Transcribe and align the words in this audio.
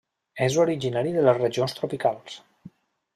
És 0.45 0.55
originari 0.63 1.11
de 1.17 1.25
les 1.27 1.39
regions 1.41 1.77
tropicals. 1.81 2.39